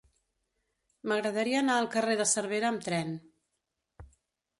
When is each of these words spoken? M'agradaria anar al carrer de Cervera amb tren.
M'agradaria 1.11 1.59
anar 1.63 1.75
al 1.81 1.89
carrer 1.97 2.15
de 2.21 2.27
Cervera 2.31 2.71
amb 2.71 2.87
tren. 2.87 3.13